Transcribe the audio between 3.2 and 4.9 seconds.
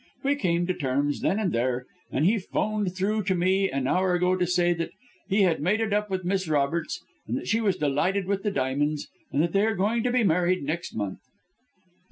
to me an hour ago to say that